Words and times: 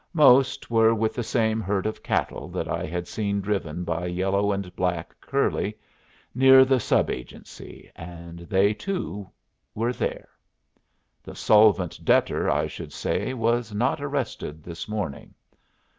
Most 0.15 0.71
were 0.71 0.95
with 0.95 1.13
the 1.13 1.21
same 1.21 1.61
herd 1.61 1.85
of 1.85 2.01
cattle 2.01 2.49
that 2.49 2.67
I 2.67 2.87
had 2.87 3.07
seen 3.07 3.39
driven 3.39 3.83
by 3.83 4.07
yellow 4.07 4.51
and 4.51 4.75
black 4.75 5.13
curly 5.21 5.77
near 6.33 6.65
the 6.65 6.79
sub 6.79 7.11
agency, 7.11 7.91
and 7.95 8.39
they 8.39 8.73
two 8.73 9.29
were 9.75 9.93
there. 9.93 10.29
The 11.21 11.35
solvent 11.35 12.03
debtor, 12.03 12.49
I 12.49 12.65
should 12.65 12.91
say, 12.93 13.35
was 13.35 13.75
not 13.75 14.01
arrested 14.01 14.63
this 14.63 14.87
morning. 14.87 15.35